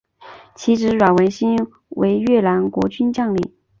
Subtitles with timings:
[0.55, 1.55] 其子阮文馨
[1.89, 3.53] 为越南国军将领。